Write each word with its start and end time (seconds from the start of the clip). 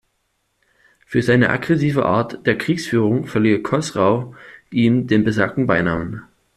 Für 1.05 1.21
seine 1.21 1.51
aggressive 1.51 2.07
Art 2.07 2.47
der 2.47 2.57
Kriegsführung 2.57 3.27
verlieh 3.27 3.61
Chosrau 3.61 4.33
ihm 4.71 5.05
den 5.05 5.23
besagten 5.23 5.67
Beinamen. 5.67 6.23